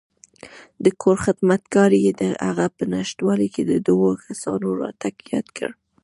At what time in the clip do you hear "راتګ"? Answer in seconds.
4.81-5.15